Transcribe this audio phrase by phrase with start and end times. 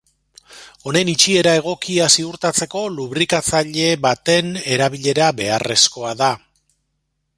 [0.91, 6.33] Honen itxiera egokia ziurtatzeko, lubrikatzaile baten erabilera beharrezkoa da.